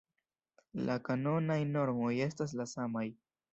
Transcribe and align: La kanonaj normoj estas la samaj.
La 0.87 0.95
kanonaj 1.09 1.59
normoj 1.75 2.11
estas 2.31 2.59
la 2.63 2.69
samaj. 2.75 3.07